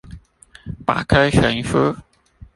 [0.83, 1.95] 百科全書